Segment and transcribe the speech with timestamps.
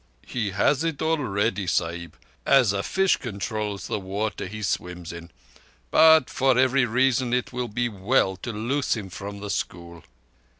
[0.25, 5.29] "He has it already, Sahib—as a fish controls the water he swims in.
[5.91, 10.03] But for every reason it will be well to loose him from the school."